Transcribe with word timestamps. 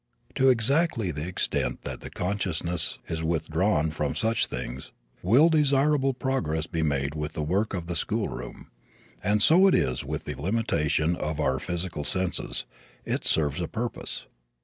To 0.33 0.49
exactly 0.49 1.11
the 1.11 1.27
extent 1.27 1.83
that 1.83 2.01
the 2.01 2.09
consciousness 2.09 2.97
is 3.07 3.21
withdrawn 3.21 3.91
from 3.91 4.15
such 4.15 4.47
things 4.47 4.91
will 5.21 5.47
desirable 5.47 6.15
progress 6.15 6.65
be 6.65 6.81
made 6.81 7.13
with 7.13 7.33
the 7.33 7.43
work 7.43 7.75
of 7.75 7.85
the 7.85 7.95
school 7.95 8.27
room. 8.27 8.71
And 9.23 9.43
so 9.43 9.67
it 9.67 9.75
is 9.75 10.03
with 10.03 10.25
the 10.25 10.41
limitation 10.41 11.15
of 11.15 11.39
our 11.39 11.59
physical 11.59 12.03
senses. 12.03 12.65
It 13.05 13.25
serves 13.25 13.61
a 13.61 13.67
purpose. 13.67 14.25